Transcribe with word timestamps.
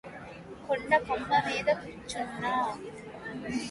కొండకొమ్ము 0.65 1.39
మీద 1.45 1.67
కూరుచున్న 1.81 2.45